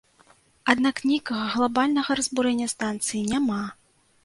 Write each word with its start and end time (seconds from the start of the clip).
Аднак 0.73 1.01
нейкага 1.09 1.43
глабальнага 1.55 2.11
разбурэння 2.21 2.67
станцыі 2.75 3.21
няма. 3.37 3.63